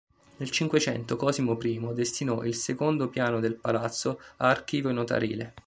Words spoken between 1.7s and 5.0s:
destinò il secondo piano del palazzo a Archivio